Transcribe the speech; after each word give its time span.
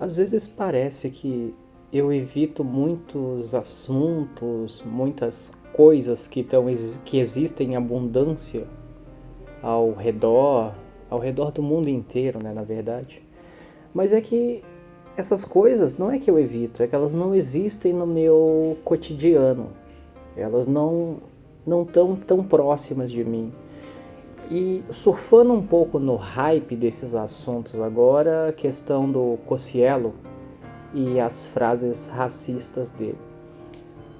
Às 0.00 0.16
vezes 0.16 0.48
parece 0.48 1.10
que 1.10 1.54
eu 1.92 2.10
evito 2.10 2.64
muitos 2.64 3.54
assuntos, 3.54 4.82
muitas 4.86 5.52
coisas 5.74 6.26
que, 6.26 6.42
tão, 6.42 6.64
que 7.04 7.18
existem 7.18 7.72
em 7.72 7.76
abundância 7.76 8.66
ao 9.62 9.92
redor, 9.92 10.72
ao 11.10 11.18
redor 11.18 11.52
do 11.52 11.62
mundo 11.62 11.90
inteiro, 11.90 12.42
né, 12.42 12.50
na 12.50 12.62
verdade. 12.62 13.22
Mas 13.92 14.10
é 14.10 14.22
que 14.22 14.64
essas 15.18 15.44
coisas 15.44 15.98
não 15.98 16.10
é 16.10 16.18
que 16.18 16.30
eu 16.30 16.38
evito, 16.38 16.82
é 16.82 16.86
que 16.86 16.94
elas 16.94 17.14
não 17.14 17.34
existem 17.34 17.92
no 17.92 18.06
meu 18.06 18.78
cotidiano. 18.82 19.68
Elas 20.34 20.66
não 20.66 21.18
não 21.66 21.84
tão 21.84 22.16
tão 22.16 22.42
próximas 22.42 23.10
de 23.10 23.22
mim. 23.22 23.52
E 24.50 24.82
surfando 24.90 25.52
um 25.52 25.64
pouco 25.64 26.00
no 26.00 26.16
hype 26.16 26.74
desses 26.74 27.14
assuntos 27.14 27.80
agora, 27.80 28.48
a 28.48 28.52
questão 28.52 29.08
do 29.08 29.38
Cossielo 29.46 30.12
e 30.92 31.20
as 31.20 31.46
frases 31.46 32.08
racistas 32.08 32.90
dele. 32.90 33.18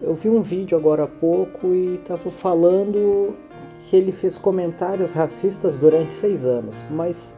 Eu 0.00 0.14
vi 0.14 0.28
um 0.30 0.40
vídeo 0.40 0.78
agora 0.78 1.02
há 1.02 1.08
pouco 1.08 1.74
e 1.74 1.96
estava 1.96 2.30
falando 2.30 3.34
que 3.82 3.96
ele 3.96 4.12
fez 4.12 4.38
comentários 4.38 5.10
racistas 5.10 5.74
durante 5.74 6.14
seis 6.14 6.46
anos, 6.46 6.76
mas 6.88 7.36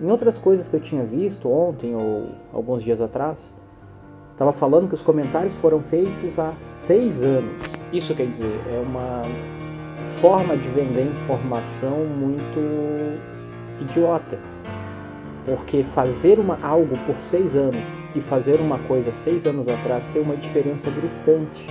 em 0.00 0.10
outras 0.10 0.36
coisas 0.36 0.66
que 0.66 0.74
eu 0.74 0.80
tinha 0.80 1.04
visto 1.04 1.48
ontem 1.48 1.94
ou 1.94 2.30
alguns 2.52 2.82
dias 2.82 3.00
atrás, 3.00 3.54
estava 4.32 4.52
falando 4.52 4.88
que 4.88 4.94
os 4.94 5.02
comentários 5.02 5.54
foram 5.54 5.80
feitos 5.80 6.36
há 6.36 6.52
seis 6.56 7.22
anos. 7.22 7.62
Isso 7.92 8.12
quer 8.12 8.26
dizer, 8.28 8.60
é 8.68 8.80
uma 8.80 9.22
forma 10.20 10.56
de 10.56 10.68
vender 10.68 11.06
informação 11.06 12.04
muito 12.04 12.60
idiota. 13.80 14.38
Porque 15.44 15.84
fazer 15.84 16.38
uma, 16.38 16.58
algo 16.62 16.96
por 17.06 17.20
seis 17.20 17.54
anos 17.54 17.84
e 18.14 18.20
fazer 18.20 18.60
uma 18.60 18.78
coisa 18.78 19.12
seis 19.12 19.46
anos 19.46 19.68
atrás 19.68 20.06
tem 20.06 20.22
uma 20.22 20.36
diferença 20.36 20.90
gritante. 20.90 21.66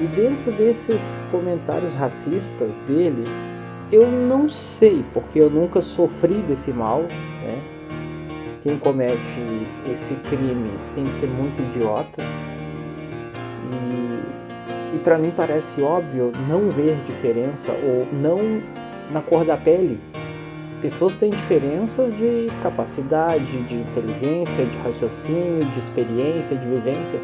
E 0.00 0.06
dentro 0.06 0.52
desses 0.52 1.20
comentários 1.30 1.94
racistas 1.94 2.74
dele, 2.86 3.24
eu 3.92 4.06
não 4.06 4.48
sei, 4.48 5.04
porque 5.12 5.40
eu 5.40 5.50
nunca 5.50 5.82
sofri 5.82 6.34
desse 6.34 6.72
mal, 6.72 7.02
né? 7.02 7.60
Quem 8.62 8.78
comete 8.78 9.66
esse 9.90 10.14
crime 10.14 10.70
tem 10.94 11.04
que 11.04 11.14
ser 11.14 11.26
muito 11.26 11.60
idiota. 11.60 12.22
E, 13.72 14.09
e 14.94 14.98
para 14.98 15.18
mim 15.18 15.32
parece 15.34 15.82
óbvio 15.82 16.32
não 16.48 16.68
ver 16.68 16.96
diferença 17.04 17.72
ou 17.72 18.06
não 18.12 18.62
na 19.10 19.20
cor 19.20 19.44
da 19.44 19.56
pele. 19.56 20.00
Pessoas 20.80 21.14
têm 21.14 21.30
diferenças 21.30 22.10
de 22.12 22.48
capacidade, 22.62 23.62
de 23.64 23.74
inteligência, 23.74 24.64
de 24.64 24.76
raciocínio, 24.78 25.64
de 25.66 25.78
experiência, 25.78 26.56
de 26.56 26.66
vivência, 26.66 27.20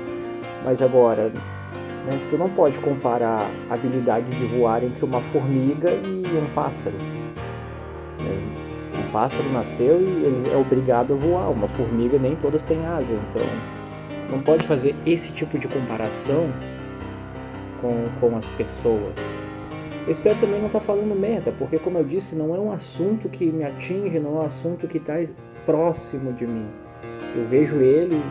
mas 0.64 0.82
agora 0.82 1.32
né? 2.06 2.20
Tu 2.30 2.38
não 2.38 2.48
pode 2.48 2.78
comparar 2.78 3.50
a 3.68 3.74
habilidade 3.74 4.30
de 4.30 4.46
voar 4.46 4.84
entre 4.84 5.04
uma 5.04 5.20
formiga 5.20 5.90
e 5.90 6.38
um 6.38 6.46
pássaro. 6.54 6.96
Né? 6.96 7.32
Um 8.96 9.10
pássaro 9.10 9.50
nasceu 9.50 10.00
e 10.00 10.24
ele 10.24 10.50
é 10.52 10.56
obrigado 10.56 11.12
a 11.12 11.16
voar, 11.16 11.50
uma 11.50 11.66
formiga 11.66 12.16
nem 12.16 12.36
todas 12.36 12.62
têm 12.62 12.86
asa, 12.86 13.12
então 13.12 13.42
não 14.30 14.40
pode 14.40 14.66
fazer 14.66 14.94
esse 15.04 15.32
tipo 15.32 15.58
de 15.58 15.68
comparação 15.68 16.48
com, 17.86 18.08
com 18.20 18.36
as 18.36 18.46
pessoas. 18.48 19.14
Espero 20.08 20.38
também 20.38 20.58
não 20.58 20.66
estar 20.66 20.80
tá 20.80 20.84
falando 20.84 21.18
merda, 21.18 21.52
porque 21.52 21.78
como 21.78 21.98
eu 21.98 22.04
disse, 22.04 22.34
não 22.34 22.54
é 22.54 22.58
um 22.58 22.72
assunto 22.72 23.28
que 23.28 23.46
me 23.46 23.64
atinge, 23.64 24.18
não 24.18 24.38
é 24.38 24.42
um 24.42 24.46
assunto 24.46 24.86
que 24.86 24.98
está 24.98 25.14
próximo 25.64 26.32
de 26.32 26.46
mim. 26.46 26.66
Eu 27.34 27.44
vejo 27.44 27.80
ele 27.80 28.22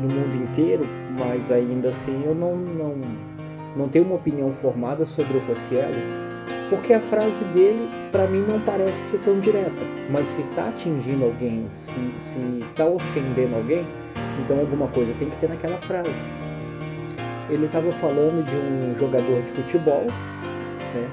no 0.00 0.08
mundo 0.08 0.34
inteiro, 0.42 0.86
mas 1.18 1.50
ainda 1.50 1.90
assim 1.90 2.22
eu 2.24 2.34
não, 2.34 2.56
não, 2.56 2.94
não 3.76 3.88
tenho 3.88 4.04
uma 4.04 4.16
opinião 4.16 4.50
formada 4.50 5.04
sobre 5.04 5.36
o 5.36 5.40
Rossiello, 5.46 5.94
porque 6.68 6.92
a 6.92 7.00
frase 7.00 7.44
dele, 7.46 7.88
para 8.10 8.26
mim, 8.26 8.44
não 8.46 8.60
parece 8.60 9.12
ser 9.12 9.18
tão 9.18 9.38
direta. 9.38 9.84
Mas 10.10 10.28
se 10.28 10.42
está 10.42 10.68
atingindo 10.68 11.24
alguém, 11.24 11.68
se 11.72 11.94
está 12.70 12.86
ofendendo 12.86 13.54
alguém, 13.56 13.86
então 14.44 14.58
alguma 14.58 14.88
coisa 14.88 15.14
tem 15.14 15.28
que 15.28 15.36
ter 15.36 15.48
naquela 15.48 15.78
frase. 15.78 16.24
Ele 17.50 17.66
estava 17.66 17.90
falando 17.92 18.44
de 18.44 18.54
um 18.54 18.94
jogador 18.96 19.42
de 19.42 19.50
futebol, 19.50 20.06
né? 20.06 21.10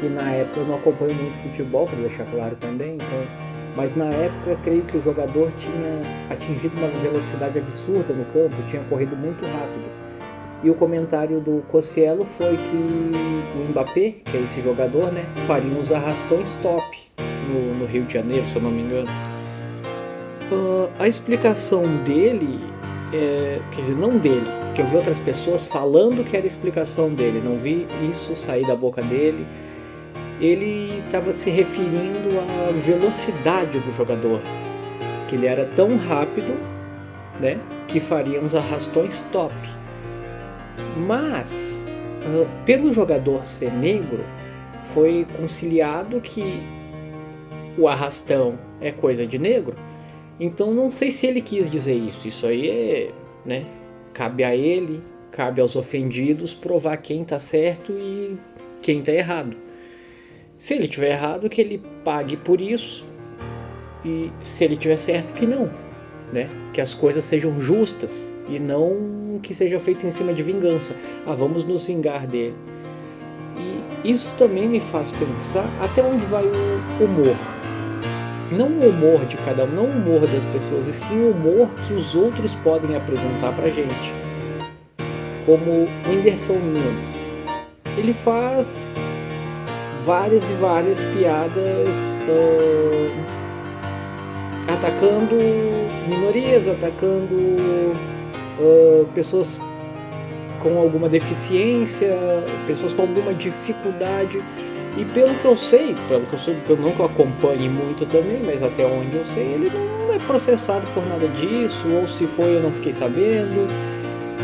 que 0.00 0.08
na 0.08 0.30
época 0.32 0.60
eu 0.60 0.66
não 0.66 0.74
acompanho 0.74 1.14
muito 1.14 1.38
futebol, 1.38 1.86
para 1.86 1.96
deixar 1.96 2.24
claro 2.26 2.56
também, 2.56 2.96
então 2.96 3.52
mas 3.76 3.96
na 3.96 4.06
época 4.06 4.58
creio 4.62 4.82
que 4.82 4.98
o 4.98 5.02
jogador 5.02 5.50
tinha 5.52 6.02
atingido 6.30 6.76
uma 6.76 6.88
velocidade 6.88 7.58
absurda 7.58 8.12
no 8.12 8.24
campo, 8.26 8.54
tinha 8.68 8.82
corrido 8.84 9.16
muito 9.16 9.44
rápido. 9.46 9.90
E 10.62 10.70
o 10.70 10.74
comentário 10.74 11.40
do 11.40 11.62
Cossielo 11.68 12.24
foi 12.24 12.56
que 12.56 12.76
o 13.56 13.70
Mbappé, 13.70 14.14
que 14.24 14.36
é 14.36 14.42
esse 14.42 14.60
jogador, 14.62 15.10
né, 15.10 15.24
faria 15.46 15.72
uns 15.72 15.90
arrastões 15.90 16.54
top 16.62 16.84
no, 17.48 17.74
no 17.74 17.86
Rio 17.86 18.04
de 18.04 18.12
Janeiro, 18.12 18.46
se 18.46 18.56
eu 18.56 18.62
não 18.62 18.70
me 18.70 18.82
engano. 18.82 19.08
Uh, 20.52 20.90
a 20.98 21.08
explicação 21.08 21.84
dele, 22.04 22.60
é, 23.12 23.60
quer 23.70 23.80
dizer, 23.80 23.96
não 23.96 24.18
dele, 24.18 24.46
que 24.74 24.82
eu 24.82 24.86
vi 24.86 24.96
outras 24.96 25.20
pessoas 25.20 25.66
falando 25.66 26.24
que 26.24 26.36
era 26.36 26.44
a 26.44 26.48
explicação 26.48 27.10
dele, 27.10 27.40
não 27.44 27.56
vi 27.56 27.86
isso 28.10 28.34
sair 28.34 28.66
da 28.66 28.74
boca 28.74 29.02
dele 29.02 29.46
ele 30.42 30.98
estava 31.04 31.30
se 31.30 31.50
referindo 31.50 32.28
à 32.40 32.72
velocidade 32.72 33.78
do 33.78 33.92
jogador, 33.92 34.40
que 35.28 35.36
ele 35.36 35.46
era 35.46 35.64
tão 35.64 35.96
rápido, 35.96 36.52
né, 37.40 37.60
que 37.86 38.00
faria 38.00 38.40
uns 38.40 38.54
arrastões 38.54 39.22
top. 39.30 39.54
Mas, 40.96 41.86
uh, 42.26 42.48
pelo 42.66 42.92
jogador 42.92 43.46
ser 43.46 43.72
negro, 43.72 44.24
foi 44.82 45.24
conciliado 45.36 46.20
que 46.20 46.60
o 47.78 47.86
arrastão 47.86 48.58
é 48.80 48.90
coisa 48.90 49.24
de 49.24 49.38
negro. 49.38 49.76
Então 50.38 50.72
não 50.72 50.90
sei 50.90 51.10
se 51.10 51.26
ele 51.26 51.40
quis 51.40 51.70
dizer 51.70 51.94
isso. 51.94 52.26
Isso 52.26 52.46
aí 52.46 52.68
é, 52.68 53.10
né, 53.44 53.66
cabe 54.12 54.44
a 54.44 54.54
ele, 54.54 55.02
cabe 55.30 55.60
aos 55.60 55.76
ofendidos 55.76 56.52
provar 56.52 56.96
quem 56.98 57.22
está 57.22 57.38
certo 57.38 57.92
e 57.92 58.36
quem 58.82 59.00
está 59.00 59.12
errado. 59.12 59.56
Se 60.56 60.74
ele 60.74 60.86
tiver 60.86 61.10
errado, 61.10 61.48
que 61.48 61.60
ele 61.60 61.82
pague 62.04 62.36
por 62.36 62.60
isso. 62.60 63.04
E 64.04 64.30
se 64.42 64.64
ele 64.64 64.76
tiver 64.76 64.96
certo, 64.96 65.34
que 65.34 65.46
não. 65.46 65.70
Né? 66.32 66.48
Que 66.72 66.80
as 66.80 66.94
coisas 66.94 67.24
sejam 67.24 67.58
justas 67.58 68.34
e 68.48 68.58
não 68.58 69.40
que 69.42 69.52
seja 69.54 69.78
feito 69.78 70.06
em 70.06 70.10
cima 70.10 70.32
de 70.32 70.42
vingança. 70.42 70.96
Ah, 71.26 71.34
vamos 71.34 71.64
nos 71.64 71.82
vingar 71.84 72.26
dele. 72.26 72.54
E 74.04 74.12
isso 74.12 74.34
também 74.34 74.68
me 74.68 74.80
faz 74.80 75.10
pensar 75.10 75.68
até 75.80 76.02
onde 76.02 76.24
vai 76.26 76.44
o 76.44 77.04
humor. 77.04 77.36
Não 78.52 78.68
o 78.68 78.90
humor 78.90 79.24
de 79.24 79.38
cada 79.38 79.64
um, 79.64 79.68
não 79.68 79.84
o 79.84 79.90
humor 79.90 80.26
das 80.26 80.44
pessoas, 80.44 80.86
e 80.86 80.92
sim 80.92 81.18
o 81.18 81.30
humor 81.30 81.70
que 81.86 81.94
os 81.94 82.14
outros 82.14 82.54
podem 82.56 82.94
apresentar 82.94 83.54
pra 83.54 83.70
gente. 83.70 84.12
Como 85.46 85.70
o 85.70 85.88
Whindersson 86.06 86.58
Nunes. 86.58 87.32
Ele 87.96 88.12
faz 88.12 88.92
várias 90.04 90.50
e 90.50 90.54
várias 90.54 91.02
piadas 91.04 92.14
uh, 92.28 93.10
atacando 94.70 95.36
minorias, 96.08 96.68
atacando 96.68 97.34
uh, 97.34 99.06
pessoas 99.14 99.58
com 100.58 100.78
alguma 100.78 101.08
deficiência, 101.08 102.14
pessoas 102.66 102.92
com 102.92 103.02
alguma 103.02 103.32
dificuldade. 103.32 104.42
E 104.96 105.04
pelo 105.06 105.34
que 105.36 105.44
eu 105.44 105.56
sei, 105.56 105.96
pelo 106.06 106.26
que 106.26 106.34
eu 106.34 106.38
sei, 106.38 106.54
que 106.66 106.70
eu 106.70 106.76
nunca 106.76 107.06
acompanhe 107.06 107.68
muito 107.68 108.04
também, 108.06 108.42
mas 108.44 108.62
até 108.62 108.84
onde 108.84 109.16
eu 109.16 109.24
sei, 109.26 109.44
ele 109.44 109.70
não 109.70 110.14
é 110.14 110.18
processado 110.18 110.86
por 110.94 111.06
nada 111.06 111.26
disso, 111.28 111.88
ou 111.88 112.06
se 112.06 112.26
foi 112.26 112.56
eu 112.56 112.62
não 112.62 112.72
fiquei 112.72 112.92
sabendo 112.92 113.68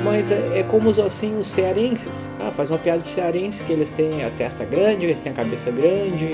mas 0.05 0.31
é, 0.31 0.61
é, 0.61 0.63
como 0.63 0.91
assim 0.91 1.39
os 1.39 1.49
cearenses. 1.49 2.29
Ah, 2.39 2.51
faz 2.51 2.71
uma 2.71 2.79
piada 2.79 3.01
de 3.03 3.11
cearense 3.11 3.65
que 3.65 3.73
eles 3.73 3.91
têm 3.91 4.25
a 4.25 4.31
testa 4.31 4.65
grande, 4.65 5.07
eles 5.07 5.19
têm 5.19 5.33
a 5.33 5.35
cabeça 5.35 5.71
grande, 5.71 6.31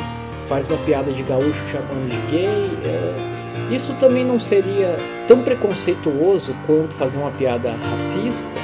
faz 0.47 0.67
uma 0.67 0.79
piada 0.79 1.13
de 1.13 1.23
gaúcho 1.23 1.65
chamando 1.69 2.09
de 2.09 2.31
gay. 2.31 2.71
É, 2.85 3.75
isso 3.75 3.95
também 3.95 4.25
não 4.25 4.39
seria 4.39 4.97
tão 5.27 5.43
preconceituoso 5.43 6.55
quanto 6.67 6.95
fazer 6.95 7.19
uma 7.19 7.31
piada 7.31 7.73
racista. 7.73 8.61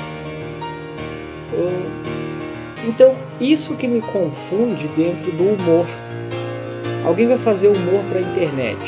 Então, 2.87 3.15
isso 3.41 3.77
que 3.77 3.87
me 3.87 4.01
confunde 4.01 4.89
dentro 4.89 5.31
do 5.33 5.45
humor. 5.45 5.87
Alguém 7.05 7.27
vai 7.27 7.37
fazer 7.37 7.69
humor 7.69 8.03
para 8.09 8.19
a 8.19 8.23
internet. 8.23 8.79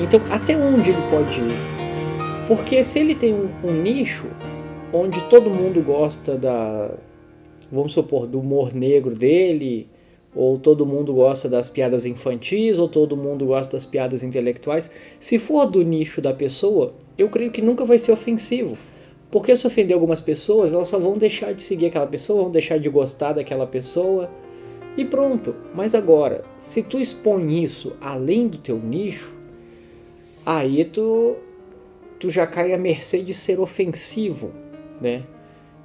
Então, 0.00 0.20
até 0.30 0.56
onde 0.56 0.90
ele 0.90 1.02
pode 1.10 1.40
ir? 1.40 1.72
Porque 2.48 2.82
se 2.82 2.98
ele 2.98 3.14
tem 3.14 3.34
um, 3.34 3.48
um 3.64 3.72
nicho, 3.72 4.26
onde 4.92 5.20
todo 5.28 5.50
mundo 5.50 5.80
gosta 5.82 6.36
da, 6.36 6.90
vamos 7.70 7.92
supor, 7.92 8.26
do 8.26 8.40
humor 8.40 8.74
negro 8.74 9.14
dele, 9.14 9.88
ou 10.34 10.58
todo 10.58 10.86
mundo 10.86 11.12
gosta 11.12 11.48
das 11.48 11.70
piadas 11.70 12.06
infantis, 12.06 12.78
ou 12.78 12.88
todo 12.88 13.16
mundo 13.16 13.46
gosta 13.46 13.76
das 13.76 13.86
piadas 13.86 14.22
intelectuais. 14.22 14.92
Se 15.18 15.38
for 15.38 15.66
do 15.66 15.82
nicho 15.82 16.20
da 16.20 16.32
pessoa, 16.32 16.94
eu 17.18 17.28
creio 17.28 17.50
que 17.50 17.62
nunca 17.62 17.84
vai 17.84 17.98
ser 17.98 18.12
ofensivo. 18.12 18.76
Porque 19.32 19.56
se 19.56 19.66
ofender 19.66 19.94
algumas 19.94 20.20
pessoas, 20.20 20.74
elas 20.74 20.88
só 20.88 20.98
vão 20.98 21.14
deixar 21.14 21.54
de 21.54 21.62
seguir 21.62 21.86
aquela 21.86 22.06
pessoa, 22.06 22.42
vão 22.42 22.52
deixar 22.52 22.78
de 22.78 22.90
gostar 22.90 23.32
daquela 23.32 23.66
pessoa. 23.66 24.30
E 24.94 25.06
pronto. 25.06 25.56
Mas 25.74 25.94
agora, 25.94 26.44
se 26.58 26.82
tu 26.82 27.00
expõe 27.00 27.64
isso 27.64 27.96
além 27.98 28.46
do 28.46 28.58
teu 28.58 28.78
nicho, 28.78 29.34
aí 30.44 30.84
tu, 30.84 31.36
tu 32.20 32.30
já 32.30 32.46
cai 32.46 32.74
à 32.74 32.78
mercê 32.78 33.22
de 33.22 33.32
ser 33.32 33.58
ofensivo, 33.58 34.50
né? 35.00 35.22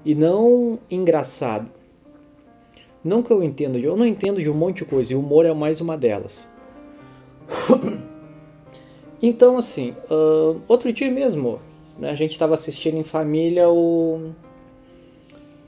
E 0.04 0.14
não 0.14 0.78
engraçado. 0.92 1.70
Não 3.02 3.24
que 3.24 3.32
eu 3.32 3.42
entendo, 3.42 3.78
eu 3.78 3.96
não 3.96 4.06
entendo 4.06 4.42
de 4.42 4.50
um 4.50 4.54
monte 4.54 4.80
de 4.80 4.86
coisa, 4.86 5.14
e 5.14 5.16
o 5.16 5.20
humor 5.22 5.46
é 5.46 5.54
mais 5.54 5.80
uma 5.80 5.98
delas. 5.98 6.54
então, 9.24 9.58
assim, 9.58 9.96
uh, 10.12 10.60
outro 10.68 10.92
dia 10.92 11.10
mesmo, 11.10 11.62
né, 11.98 12.10
a 12.10 12.16
gente 12.16 12.32
estava 12.32 12.54
assistindo 12.54 12.98
em 12.98 13.04
família 13.04 13.70
o, 13.70 14.32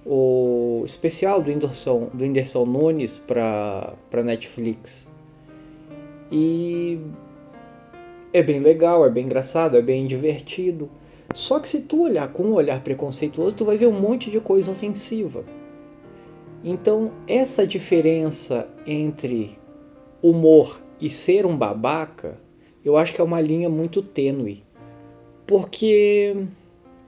o 0.06 0.84
especial 0.86 1.42
do 1.42 1.50
Whindersson, 1.50 2.10
do 2.14 2.24
Whindersson 2.24 2.66
Nunes 2.66 3.20
para 3.20 4.24
Netflix. 4.24 5.10
E 6.31 7.00
é 8.31 8.44
bem 8.44 8.60
legal, 8.60 9.06
é 9.06 9.10
bem 9.10 9.26
engraçado, 9.26 9.76
é 9.76 9.81
bem 9.81 10.06
divertido. 10.06 10.90
Só 11.34 11.60
que 11.60 11.70
se 11.70 11.84
tu 11.84 12.04
olhar 12.04 12.31
com 12.31 12.44
um 12.44 12.54
olhar 12.54 12.81
preconceituoso, 12.84 13.58
tu 13.58 13.66
vai 13.66 13.78
ver 13.78 13.88
um 13.88 14.00
monte 14.00 14.31
de 14.31 14.40
coisa 14.40 14.72
ofensiva. 14.72 15.44
Então, 16.64 17.12
essa 17.28 17.66
diferença 17.66 18.68
entre 18.86 19.58
humor 20.22 20.81
e 21.00 21.10
ser 21.10 21.46
um 21.46 21.56
babaca, 21.56 22.38
eu 22.84 22.98
acho 22.98 23.14
que 23.14 23.22
é 23.22 23.24
uma 23.24 23.40
linha 23.40 23.70
muito 23.70 24.02
tênue. 24.02 24.64
Porque 25.50 26.36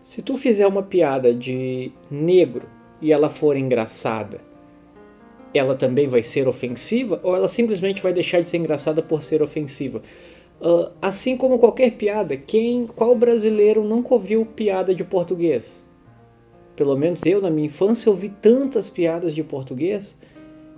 se 0.02 0.24
tu 0.24 0.36
fizer 0.36 0.66
uma 0.66 0.82
piada 0.82 1.32
de 1.32 1.92
negro 2.10 2.64
e 3.00 3.14
ela 3.14 3.30
for 3.30 3.56
engraçada, 3.56 4.42
ela 5.54 5.76
também 5.76 6.08
vai 6.08 6.24
ser 6.24 6.48
ofensiva 6.48 7.22
ou 7.22 7.36
ela 7.36 7.48
simplesmente 7.48 8.02
vai 8.02 8.12
deixar 8.12 8.42
de 8.42 8.50
ser 8.50 8.58
engraçada 8.58 9.00
por 9.00 9.22
ser 9.22 9.44
ofensiva? 9.44 10.02
Uh, 10.60 10.92
assim 11.00 11.38
como 11.38 11.60
qualquer 11.60 11.92
piada, 11.92 12.36
quem, 12.36 12.88
qual 12.88 13.14
brasileiro 13.14 13.84
nunca 13.84 14.12
ouviu 14.12 14.44
piada 14.44 14.96
de 14.96 15.04
português? 15.04 15.80
Pelo 16.76 16.98
menos 16.98 17.22
eu, 17.24 17.40
na 17.42 17.52
minha 17.52 17.68
infância, 17.68 18.10
ouvi 18.10 18.30
tantas 18.30 18.90
piadas 18.90 19.36
de 19.36 19.44
português, 19.44 20.18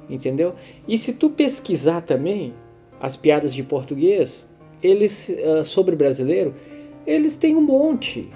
entendeu? 0.09 0.53
E 0.85 0.97
se 0.97 1.13
tu 1.13 1.29
pesquisar 1.29 2.01
também 2.01 2.53
as 2.99 3.15
piadas 3.15 3.53
de 3.53 3.63
português, 3.63 4.53
eles 4.81 5.29
uh, 5.29 5.63
sobre 5.63 5.95
brasileiro, 5.95 6.53
eles 7.05 7.35
têm 7.35 7.55
um 7.55 7.61
monte, 7.61 8.31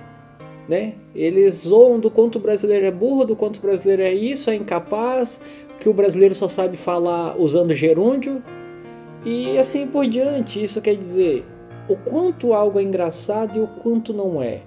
né? 0.68 0.94
Eles 1.16 1.64
zoam 1.68 2.00
do 2.00 2.12
quanto 2.12 2.38
o 2.38 2.40
brasileiro 2.40 2.86
é 2.86 2.92
burro, 2.92 3.26
do 3.26 3.36
quanto 3.36 3.58
o 3.58 3.62
brasileiro 3.62 4.02
é 4.02 4.14
isso, 4.14 4.50
é 4.50 4.56
incapaz, 4.56 5.42
que 5.80 5.88
o 5.90 5.94
brasileiro 5.94 6.36
só 6.36 6.48
sabe 6.48 6.78
falar 6.78 7.40
usando 7.40 7.74
gerúndio 7.74 8.44
e 9.26 9.58
assim 9.58 9.88
por 9.88 10.06
diante. 10.06 10.62
Isso 10.62 10.82
quer 10.82 10.96
dizer 10.96 11.46
o 11.88 11.96
quanto 11.96 12.54
algo 12.54 12.80
é 12.80 12.84
engraçado 12.84 13.58
e 13.58 13.62
o 13.62 13.68
quanto 13.68 14.14
não 14.14 14.42
é. 14.42 14.62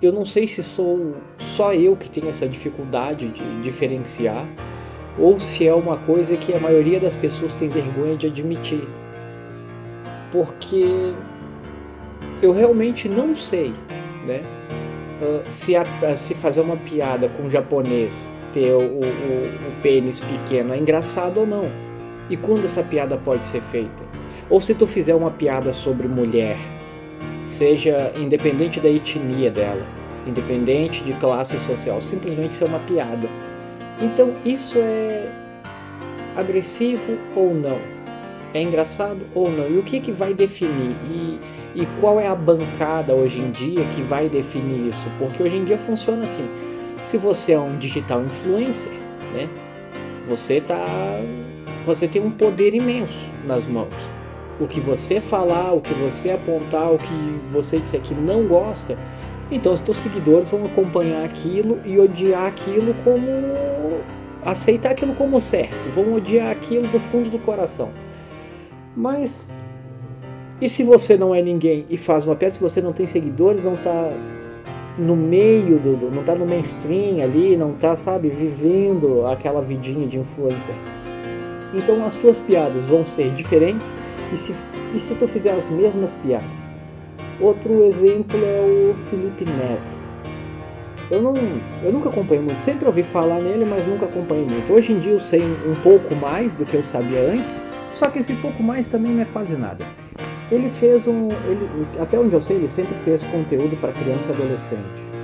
Eu 0.00 0.12
não 0.12 0.24
sei 0.24 0.46
se 0.46 0.62
sou 0.62 1.14
só 1.38 1.72
eu 1.72 1.96
que 1.96 2.08
tenho 2.10 2.28
essa 2.28 2.46
dificuldade 2.46 3.28
de 3.28 3.62
diferenciar 3.62 4.46
ou 5.18 5.40
se 5.40 5.66
é 5.66 5.74
uma 5.74 5.96
coisa 5.96 6.36
que 6.36 6.52
a 6.52 6.58
maioria 6.58 6.98
das 6.98 7.14
pessoas 7.14 7.54
tem 7.54 7.68
vergonha 7.68 8.16
de 8.16 8.26
admitir. 8.26 8.86
Porque 10.32 11.14
eu 12.44 12.52
realmente 12.52 13.08
não 13.08 13.34
sei, 13.34 13.72
né? 14.26 14.42
Uh, 15.22 15.50
se, 15.50 15.74
a, 15.74 15.84
se 16.14 16.34
fazer 16.34 16.60
uma 16.60 16.76
piada 16.76 17.28
com 17.28 17.44
o 17.44 17.50
japonês 17.50 18.34
ter 18.52 18.72
o, 18.72 18.80
o, 18.80 19.00
o 19.00 19.82
pênis 19.82 20.20
pequeno 20.20 20.74
é 20.74 20.78
engraçado 20.78 21.40
ou 21.40 21.46
não. 21.46 21.70
E 22.28 22.36
quando 22.36 22.66
essa 22.66 22.82
piada 22.82 23.16
pode 23.16 23.46
ser 23.46 23.62
feita? 23.62 24.04
Ou 24.50 24.60
se 24.60 24.74
tu 24.74 24.86
fizer 24.86 25.14
uma 25.14 25.30
piada 25.30 25.72
sobre 25.72 26.06
mulher 26.06 26.58
seja 27.42 28.12
independente 28.16 28.78
da 28.78 28.90
etnia 28.90 29.50
dela, 29.50 29.86
independente 30.26 31.02
de 31.02 31.14
classe 31.14 31.58
social, 31.58 32.00
simplesmente 32.02 32.54
ser 32.54 32.64
uma 32.66 32.80
piada. 32.80 33.28
Então 34.00 34.34
isso 34.44 34.76
é 34.78 35.30
agressivo 36.36 37.16
ou 37.34 37.54
não? 37.54 37.93
É 38.54 38.62
engraçado 38.62 39.26
ou 39.34 39.50
não? 39.50 39.68
E 39.68 39.78
o 39.78 39.82
que, 39.82 39.98
que 40.00 40.12
vai 40.12 40.32
definir? 40.32 40.96
E, 41.10 41.40
e 41.74 41.86
qual 42.00 42.20
é 42.20 42.28
a 42.28 42.34
bancada 42.34 43.12
hoje 43.12 43.40
em 43.40 43.50
dia 43.50 43.84
que 43.86 44.00
vai 44.00 44.28
definir 44.28 44.88
isso? 44.88 45.10
Porque 45.18 45.42
hoje 45.42 45.56
em 45.56 45.64
dia 45.64 45.76
funciona 45.76 46.22
assim. 46.24 46.48
Se 47.02 47.18
você 47.18 47.52
é 47.52 47.58
um 47.58 47.76
digital 47.76 48.22
influencer, 48.22 48.92
né? 49.34 49.48
Você 50.28 50.60
tá 50.60 50.78
você 51.84 52.08
tem 52.08 52.22
um 52.22 52.30
poder 52.30 52.72
imenso 52.72 53.28
nas 53.46 53.66
mãos 53.66 53.92
o 54.60 54.66
que 54.66 54.80
você 54.80 55.20
falar, 55.20 55.72
o 55.72 55.80
que 55.80 55.92
você 55.94 56.30
apontar, 56.30 56.92
o 56.92 56.98
que 56.98 57.40
você 57.50 57.78
disser 57.78 58.00
que 58.00 58.14
não 58.14 58.46
gosta, 58.46 58.96
então 59.50 59.72
os 59.72 59.80
teus 59.80 59.96
seguidores 59.96 60.48
vão 60.48 60.64
acompanhar 60.64 61.24
aquilo 61.24 61.80
e 61.84 61.98
odiar 61.98 62.46
aquilo 62.46 62.94
como 63.02 63.26
aceitar 64.44 64.90
aquilo 64.90 65.14
como 65.14 65.40
certo, 65.40 65.74
vão 65.94 66.14
odiar 66.14 66.50
aquilo 66.50 66.86
do 66.88 67.00
fundo 67.00 67.30
do 67.30 67.38
coração. 67.38 67.90
Mas 68.96 69.50
e 70.60 70.68
se 70.68 70.82
você 70.84 71.16
não 71.16 71.34
é 71.34 71.42
ninguém 71.42 71.84
e 71.90 71.96
faz 71.96 72.24
uma 72.24 72.36
peça, 72.36 72.56
se 72.56 72.62
você 72.62 72.80
não 72.80 72.92
tem 72.92 73.06
seguidores, 73.06 73.62
não 73.62 73.74
está 73.74 74.12
no 74.96 75.16
meio 75.16 75.78
do, 75.78 76.10
não 76.10 76.20
está 76.20 76.34
no 76.34 76.46
mainstream 76.46 77.22
ali, 77.22 77.56
não 77.56 77.72
está, 77.72 77.96
sabe, 77.96 78.28
vivendo 78.28 79.26
aquela 79.26 79.60
vidinha 79.60 80.06
de 80.06 80.18
influencer. 80.18 80.74
Então 81.74 82.04
as 82.06 82.12
suas 82.14 82.38
piadas 82.38 82.86
vão 82.86 83.04
ser 83.04 83.30
diferentes 83.34 83.92
e 84.32 84.36
se, 84.36 84.54
e 84.94 85.00
se 85.00 85.16
tu 85.16 85.26
fizer 85.26 85.52
as 85.52 85.68
mesmas 85.68 86.14
piadas? 86.14 86.68
Outro 87.40 87.82
exemplo 87.84 88.38
é 88.38 88.92
o 88.92 88.94
Felipe 88.94 89.44
Neto. 89.44 90.04
Eu, 91.10 91.20
não, 91.20 91.34
eu 91.82 91.92
nunca 91.92 92.08
acompanhei 92.08 92.42
muito, 92.42 92.62
sempre 92.62 92.86
ouvi 92.86 93.02
falar 93.02 93.40
nele, 93.40 93.64
mas 93.64 93.86
nunca 93.86 94.06
acompanhei 94.06 94.44
muito. 94.44 94.72
Hoje 94.72 94.92
em 94.92 95.00
dia 95.00 95.12
eu 95.12 95.20
sei 95.20 95.42
um 95.42 95.74
pouco 95.82 96.14
mais 96.14 96.54
do 96.54 96.64
que 96.64 96.74
eu 96.74 96.82
sabia 96.82 97.20
antes, 97.20 97.60
só 97.94 98.10
que 98.10 98.18
esse 98.18 98.34
pouco 98.34 98.62
mais 98.62 98.88
também 98.88 99.12
não 99.12 99.22
é 99.22 99.24
quase 99.24 99.56
nada. 99.56 99.86
Ele 100.50 100.68
fez 100.68 101.06
um. 101.06 101.22
Ele, 101.48 101.68
até 101.98 102.18
onde 102.18 102.34
eu 102.34 102.42
sei, 102.42 102.56
ele 102.56 102.68
sempre 102.68 102.94
fez 103.04 103.22
conteúdo 103.22 103.76
para 103.76 103.92
criança 103.92 104.30
e 104.30 104.34
adolescente. 104.34 105.14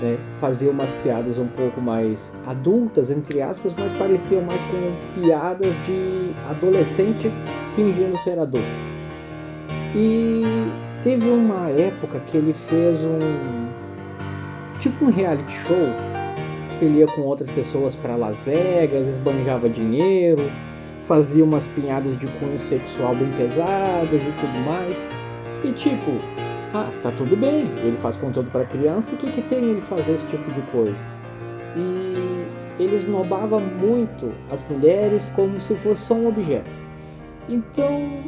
Né? 0.00 0.18
Fazia 0.34 0.70
umas 0.70 0.94
piadas 0.94 1.38
um 1.38 1.46
pouco 1.46 1.80
mais 1.80 2.32
adultas, 2.46 3.10
entre 3.10 3.40
aspas, 3.40 3.74
mas 3.76 3.92
pareciam 3.92 4.42
mais 4.42 4.62
com 4.64 5.20
piadas 5.20 5.74
de 5.86 6.32
adolescente 6.48 7.30
fingindo 7.70 8.16
ser 8.18 8.38
adulto. 8.38 8.66
E 9.94 10.42
teve 11.02 11.28
uma 11.28 11.68
época 11.70 12.20
que 12.20 12.36
ele 12.36 12.52
fez 12.52 13.04
um 13.04 13.18
tipo 14.78 15.04
um 15.04 15.10
reality 15.10 15.52
show 15.52 15.76
que 16.78 16.84
ele 16.84 16.98
ia 16.98 17.06
com 17.06 17.22
outras 17.22 17.48
pessoas 17.50 17.94
para 17.94 18.16
Las 18.16 18.40
Vegas, 18.40 19.06
esbanjava 19.06 19.68
dinheiro, 19.68 20.50
fazia 21.02 21.44
umas 21.44 21.66
pinhadas 21.66 22.18
de 22.18 22.26
cunho 22.26 22.58
sexual 22.58 23.14
bem 23.14 23.30
pesadas 23.32 24.26
e 24.26 24.32
tudo 24.32 24.58
mais. 24.64 25.10
E 25.64 25.72
tipo, 25.72 26.10
ah, 26.74 26.90
tá 27.02 27.10
tudo 27.12 27.36
bem, 27.36 27.66
ele 27.78 27.96
faz 27.96 28.16
conteúdo 28.16 28.50
para 28.50 28.64
criança, 28.64 29.14
o 29.14 29.16
que, 29.16 29.30
que 29.30 29.42
tem 29.42 29.58
ele 29.58 29.80
fazer 29.80 30.14
esse 30.14 30.26
tipo 30.26 30.50
de 30.50 30.62
coisa? 30.72 31.04
E 31.76 32.82
ele 32.82 32.96
esnobava 32.96 33.60
muito 33.60 34.32
as 34.50 34.66
mulheres 34.68 35.30
como 35.34 35.60
se 35.60 35.74
fosse 35.76 36.02
só 36.02 36.14
um 36.14 36.28
objeto. 36.28 36.80
Então, 37.48 38.24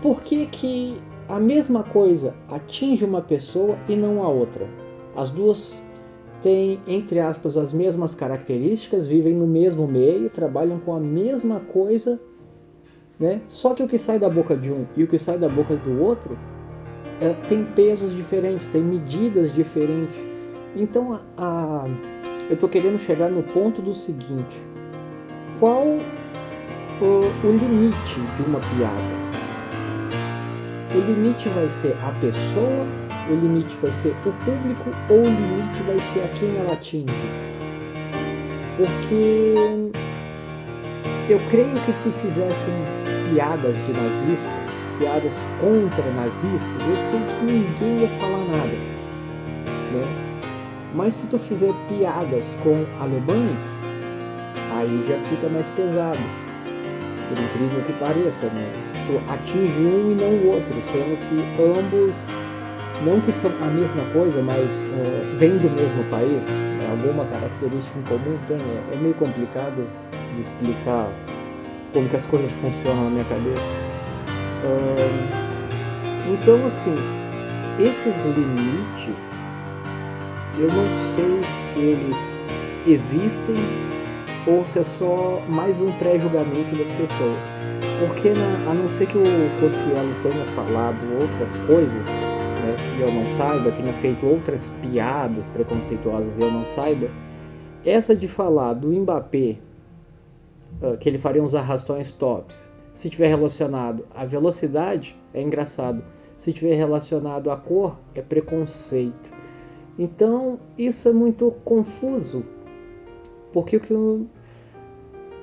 por 0.00 0.22
que 0.22 0.46
que 0.46 1.00
a 1.28 1.38
mesma 1.38 1.82
coisa 1.82 2.34
atinge 2.48 3.04
uma 3.04 3.20
pessoa 3.20 3.76
e 3.88 3.96
não 3.96 4.22
a 4.22 4.28
outra? 4.28 4.66
As 5.16 5.30
duas 5.30 5.82
têm, 6.44 6.78
entre 6.86 7.20
aspas, 7.20 7.56
as 7.56 7.72
mesmas 7.72 8.14
características, 8.14 9.06
vivem 9.06 9.32
no 9.32 9.46
mesmo 9.46 9.88
meio, 9.88 10.28
trabalham 10.28 10.78
com 10.78 10.94
a 10.94 11.00
mesma 11.00 11.58
coisa, 11.58 12.20
né? 13.18 13.40
Só 13.48 13.72
que 13.72 13.82
o 13.82 13.88
que 13.88 13.96
sai 13.96 14.18
da 14.18 14.28
boca 14.28 14.54
de 14.54 14.70
um 14.70 14.84
e 14.94 15.02
o 15.02 15.08
que 15.08 15.16
sai 15.16 15.38
da 15.38 15.48
boca 15.48 15.74
do 15.74 16.02
outro 16.02 16.36
é, 17.18 17.32
tem 17.48 17.64
pesos 17.64 18.14
diferentes, 18.14 18.66
tem 18.66 18.82
medidas 18.82 19.50
diferentes. 19.54 20.16
Então, 20.76 21.14
a, 21.14 21.22
a 21.38 21.86
eu 22.50 22.54
estou 22.54 22.68
querendo 22.68 22.98
chegar 22.98 23.30
no 23.30 23.42
ponto 23.42 23.80
do 23.80 23.94
seguinte: 23.94 24.62
qual 25.58 25.86
o, 27.00 27.46
o 27.46 27.50
limite 27.50 28.20
de 28.36 28.42
uma 28.42 28.60
piada. 28.60 29.24
O 30.94 30.98
limite 30.98 31.48
vai 31.48 31.70
ser 31.70 31.96
a 32.02 32.12
pessoa, 32.20 32.86
o 33.30 33.34
limite 33.34 33.74
vai 33.80 33.92
ser 33.92 34.14
o 34.24 34.32
público 34.44 34.90
ou 35.08 35.20
o 35.20 35.24
limite 35.24 35.82
vai 35.86 35.98
ser 35.98 36.24
a 36.24 36.28
quem 36.28 36.56
ela 36.56 36.72
atinge. 36.72 37.12
Porque 38.76 39.64
eu 41.28 41.40
creio 41.50 41.74
que 41.86 41.92
se 41.92 42.10
fizessem 42.10 42.74
piadas 43.30 43.76
de 43.76 43.92
nazista, 43.92 44.52
piadas 44.98 45.48
contra 45.60 46.04
nazistas, 46.12 46.70
eu 46.70 46.96
creio 47.10 47.26
que 47.26 47.44
ninguém 47.44 48.02
ia 48.02 48.08
falar 48.08 48.44
nada. 48.44 48.94
Né? 49.92 50.34
Mas 50.94 51.14
se 51.14 51.28
tu 51.28 51.38
fizer 51.38 51.72
piadas 51.88 52.58
com 52.62 52.84
alemães, 53.00 53.60
aí 54.72 55.04
já 55.08 55.18
fica 55.28 55.48
mais 55.48 55.68
pesado. 55.70 56.20
Por 57.28 57.38
incrível 57.38 57.82
que 57.84 57.92
pareça, 57.94 58.46
né? 58.46 58.70
Tu 59.06 59.32
atinge 59.32 59.80
um 59.80 60.12
e 60.12 60.14
não 60.14 60.30
o 60.30 60.54
outro, 60.54 60.74
sendo 60.82 61.16
que 61.26 61.62
ambos, 61.62 62.26
não 63.04 63.20
que 63.20 63.30
são 63.30 63.50
a 63.62 63.66
mesma 63.66 64.02
coisa, 64.12 64.42
mas 64.42 64.84
uh, 64.84 65.36
vêm 65.36 65.58
do 65.58 65.70
mesmo 65.70 66.02
país, 66.04 66.46
né? 66.46 66.88
alguma 66.90 67.24
característica 67.26 67.98
em 67.98 68.02
comum 68.02 68.38
tem. 68.48 68.56
É, 68.56 68.94
é 68.94 68.96
meio 68.96 69.14
complicado 69.14 69.86
de 70.34 70.42
explicar 70.42 71.08
como 71.92 72.08
que 72.08 72.16
as 72.16 72.26
coisas 72.26 72.52
funcionam 72.60 73.04
na 73.04 73.10
minha 73.10 73.24
cabeça. 73.24 73.74
então, 76.32 76.64
assim, 76.64 76.94
esses 77.78 78.16
limites, 78.24 79.32
eu 80.58 80.68
não 80.68 80.86
sei 81.14 81.40
se 81.72 81.80
eles 81.80 82.40
existem 82.86 83.56
ou 84.46 84.64
se 84.64 84.78
é 84.78 84.82
só 84.82 85.42
mais 85.48 85.80
um 85.80 85.90
pré-julgamento 85.92 86.74
das 86.76 86.90
pessoas. 86.90 87.40
Porque, 87.98 88.30
né, 88.30 88.64
a 88.68 88.74
não 88.74 88.90
ser 88.90 89.06
que 89.06 89.16
o 89.16 89.24
Cossielo 89.60 90.14
tenha 90.22 90.44
falado 90.46 90.98
outras 91.20 91.56
coisas, 91.66 92.06
e 92.96 93.00
eu 93.00 93.12
não 93.12 93.30
saiba, 93.30 93.72
tenha 93.72 93.92
feito 93.92 94.26
outras 94.26 94.68
piadas 94.80 95.48
preconceituosas 95.48 96.38
e 96.38 96.42
eu 96.42 96.50
não 96.50 96.64
saiba, 96.64 97.08
essa 97.84 98.16
de 98.16 98.26
falar 98.26 98.74
do 98.74 98.88
Mbappé 98.88 99.58
ah, 100.82 100.96
que 100.96 101.08
ele 101.08 101.18
faria 101.18 101.42
uns 101.42 101.54
arrastões 101.54 102.12
tops. 102.12 102.70
Se 102.92 103.10
tiver 103.10 103.28
relacionado 103.28 104.04
à 104.14 104.24
velocidade, 104.24 105.16
é 105.32 105.42
engraçado. 105.42 106.04
Se 106.36 106.52
tiver 106.52 106.74
relacionado 106.74 107.50
à 107.50 107.56
cor, 107.56 107.96
é 108.14 108.22
preconceito. 108.22 109.32
Então, 109.98 110.58
isso 110.76 111.08
é 111.08 111.12
muito 111.12 111.50
confuso. 111.64 112.44
Porque 113.52 113.80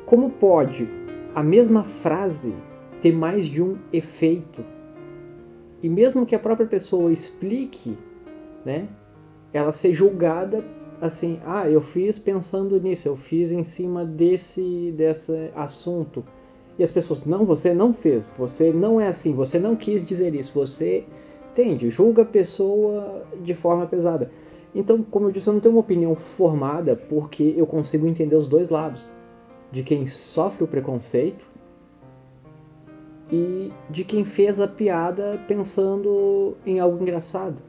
como 0.05 0.29
pode 0.29 0.87
a 1.33 1.41
mesma 1.41 1.83
frase 1.83 2.55
ter 2.99 3.13
mais 3.13 3.45
de 3.45 3.61
um 3.61 3.77
efeito? 3.91 4.63
E 5.81 5.89
mesmo 5.89 6.25
que 6.25 6.35
a 6.35 6.39
própria 6.39 6.67
pessoa 6.67 7.11
explique, 7.11 7.97
né, 8.63 8.87
ela 9.51 9.71
ser 9.71 9.93
julgada 9.93 10.63
assim, 11.01 11.39
ah, 11.43 11.67
eu 11.67 11.81
fiz 11.81 12.19
pensando 12.19 12.79
nisso, 12.79 13.07
eu 13.07 13.15
fiz 13.15 13.51
em 13.51 13.63
cima 13.63 14.05
desse, 14.05 14.93
desse 14.95 15.49
assunto. 15.55 16.23
E 16.77 16.83
as 16.83 16.91
pessoas, 16.91 17.25
não, 17.25 17.43
você 17.43 17.73
não 17.73 17.91
fez, 17.91 18.33
você 18.37 18.71
não 18.71 19.01
é 19.01 19.07
assim, 19.07 19.33
você 19.33 19.57
não 19.57 19.75
quis 19.75 20.05
dizer 20.05 20.35
isso, 20.35 20.53
você 20.53 21.03
entende, 21.51 21.89
julga 21.89 22.21
a 22.21 22.25
pessoa 22.25 23.25
de 23.43 23.53
forma 23.55 23.85
pesada. 23.87 24.29
Então, 24.73 25.03
como 25.03 25.27
eu 25.27 25.31
disse, 25.31 25.47
eu 25.47 25.53
não 25.53 25.59
tenho 25.59 25.75
uma 25.75 25.81
opinião 25.81 26.15
formada 26.15 26.95
porque 26.95 27.53
eu 27.57 27.65
consigo 27.65 28.07
entender 28.07 28.35
os 28.35 28.47
dois 28.47 28.69
lados. 28.69 29.03
De 29.71 29.83
quem 29.83 30.05
sofre 30.05 30.63
o 30.63 30.67
preconceito 30.67 31.45
e 33.31 33.71
de 33.89 34.03
quem 34.03 34.25
fez 34.25 34.59
a 34.59 34.67
piada 34.67 35.39
pensando 35.47 36.57
em 36.65 36.79
algo 36.79 37.01
engraçado. 37.01 37.61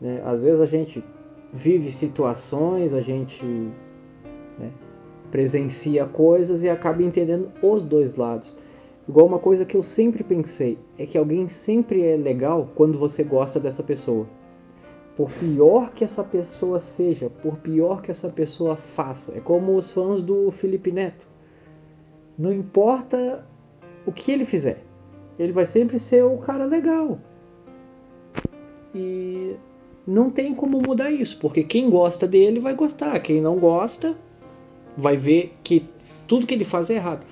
Né? 0.00 0.22
Às 0.24 0.44
vezes 0.44 0.60
a 0.60 0.66
gente 0.66 1.04
vive 1.52 1.90
situações, 1.90 2.94
a 2.94 3.00
gente 3.00 3.44
né, 3.44 4.70
presencia 5.30 6.06
coisas 6.06 6.62
e 6.62 6.68
acaba 6.68 7.02
entendendo 7.02 7.50
os 7.60 7.82
dois 7.82 8.14
lados. 8.14 8.56
Igual 9.08 9.26
uma 9.26 9.40
coisa 9.40 9.64
que 9.64 9.76
eu 9.76 9.82
sempre 9.82 10.22
pensei 10.22 10.78
é 10.96 11.04
que 11.04 11.18
alguém 11.18 11.48
sempre 11.48 12.02
é 12.02 12.16
legal 12.16 12.68
quando 12.76 12.96
você 12.96 13.24
gosta 13.24 13.58
dessa 13.58 13.82
pessoa. 13.82 14.26
Por 15.16 15.30
pior 15.32 15.90
que 15.92 16.04
essa 16.04 16.22
pessoa 16.22 16.78
seja, 16.78 17.28
por 17.28 17.56
pior 17.56 18.00
que 18.02 18.10
essa 18.12 18.28
pessoa 18.28 18.76
faça. 18.76 19.36
É 19.36 19.40
como 19.40 19.76
os 19.76 19.90
fãs 19.90 20.22
do 20.22 20.50
Felipe 20.52 20.92
Neto. 20.92 21.26
Não 22.38 22.52
importa 22.52 23.44
o 24.10 24.12
que 24.12 24.32
ele 24.32 24.44
fizer, 24.44 24.82
ele 25.38 25.52
vai 25.52 25.64
sempre 25.64 25.96
ser 25.96 26.24
o 26.24 26.36
cara 26.38 26.64
legal. 26.64 27.16
E 28.92 29.54
não 30.04 30.30
tem 30.30 30.52
como 30.52 30.82
mudar 30.82 31.12
isso, 31.12 31.38
porque 31.38 31.62
quem 31.62 31.88
gosta 31.88 32.26
dele 32.26 32.58
vai 32.58 32.74
gostar, 32.74 33.20
quem 33.20 33.40
não 33.40 33.56
gosta 33.56 34.16
vai 34.96 35.16
ver 35.16 35.54
que 35.62 35.88
tudo 36.26 36.44
que 36.44 36.52
ele 36.52 36.64
faz 36.64 36.90
é 36.90 36.94
errado. 36.94 37.24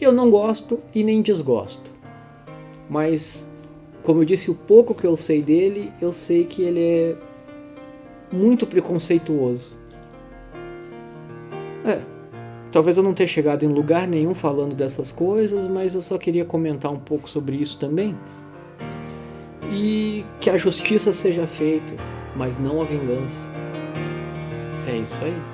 Eu 0.00 0.10
não 0.10 0.30
gosto 0.30 0.80
e 0.94 1.04
nem 1.04 1.20
desgosto. 1.20 1.90
Mas, 2.88 3.50
como 4.02 4.22
eu 4.22 4.24
disse, 4.24 4.50
o 4.50 4.54
pouco 4.54 4.94
que 4.94 5.06
eu 5.06 5.16
sei 5.16 5.42
dele, 5.42 5.92
eu 6.00 6.12
sei 6.12 6.44
que 6.44 6.62
ele 6.62 6.80
é 6.80 7.16
muito 8.32 8.66
preconceituoso. 8.66 9.76
É, 11.84 12.00
talvez 12.72 12.96
eu 12.96 13.02
não 13.02 13.14
tenha 13.14 13.28
chegado 13.28 13.64
em 13.64 13.68
lugar 13.68 14.08
nenhum 14.08 14.34
falando 14.34 14.74
dessas 14.74 15.12
coisas, 15.12 15.68
mas 15.68 15.94
eu 15.94 16.02
só 16.02 16.18
queria 16.18 16.44
comentar 16.44 16.90
um 16.90 16.98
pouco 16.98 17.30
sobre 17.30 17.56
isso 17.56 17.78
também. 17.78 18.16
E 19.70 20.24
que 20.40 20.50
a 20.50 20.58
justiça 20.58 21.12
seja 21.12 21.46
feita 21.46 21.94
mas 22.34 22.58
não 22.58 22.80
a 22.80 22.84
vingança. 22.84 23.48
É 24.86 24.96
isso 24.96 25.22
aí. 25.22 25.51